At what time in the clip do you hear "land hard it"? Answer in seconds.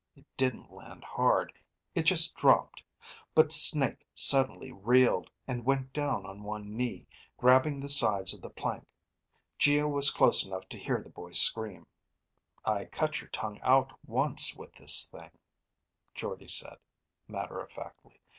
0.71-2.07